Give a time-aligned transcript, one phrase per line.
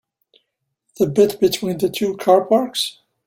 [0.97, 2.97] The bit between the two car parks?